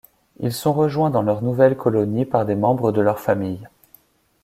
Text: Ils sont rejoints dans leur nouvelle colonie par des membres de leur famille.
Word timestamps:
Ils 0.39 0.51
sont 0.51 0.73
rejoints 0.73 1.11
dans 1.11 1.21
leur 1.21 1.43
nouvelle 1.43 1.77
colonie 1.77 2.25
par 2.25 2.43
des 2.43 2.55
membres 2.55 2.91
de 2.91 3.01
leur 3.01 3.19
famille. 3.19 3.69